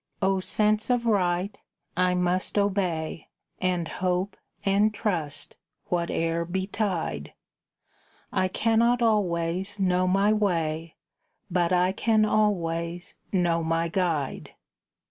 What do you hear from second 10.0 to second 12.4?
my way, But I can